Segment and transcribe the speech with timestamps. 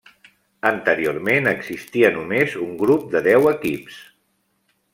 [0.69, 4.01] Anteriorment existia només un grup de deu equips.